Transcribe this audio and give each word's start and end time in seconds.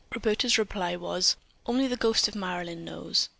Roberta's 0.15 0.57
reply 0.57 0.95
was: 0.95 1.35
"Only 1.67 1.87
the 1.87 1.95
ghost 1.95 2.27
of 2.27 2.33
Marilyn 2.33 2.83
knows." 2.83 3.29